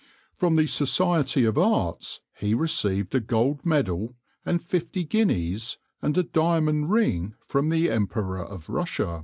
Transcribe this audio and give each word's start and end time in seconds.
From 0.35 0.55
the 0.55 0.65
Society 0.65 1.45
of 1.45 1.59
Arts 1.59 2.21
he 2.35 2.55
received 2.55 3.13
a 3.13 3.19
gold 3.19 3.63
medal 3.63 4.15
and 4.43 4.59
fifty 4.59 5.03
guineas, 5.03 5.77
and 6.01 6.17
a 6.17 6.23
diamond 6.23 6.89
ring 6.89 7.35
from 7.47 7.69
the 7.69 7.91
Emperor 7.91 8.43
of 8.43 8.67
Russia. 8.67 9.19